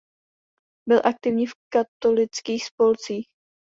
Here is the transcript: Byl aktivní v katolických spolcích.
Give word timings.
Byl 0.89 1.01
aktivní 1.05 1.47
v 1.47 1.51
katolických 1.73 2.65
spolcích. 2.65 3.25